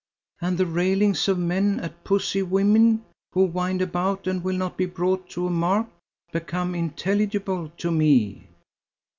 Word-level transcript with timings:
"And 0.41 0.57
the 0.57 0.65
railings 0.65 1.27
of 1.27 1.37
men 1.37 1.79
at 1.79 2.03
pussy 2.03 2.41
women 2.41 3.05
who 3.33 3.45
wind 3.45 3.83
about 3.83 4.25
and 4.25 4.43
will 4.43 4.57
not 4.57 4.75
be 4.75 4.87
brought 4.87 5.29
to 5.29 5.45
a 5.45 5.51
mark, 5.51 5.85
become 6.33 6.73
intelligible 6.73 7.71
to 7.77 7.91
me." 7.91 8.47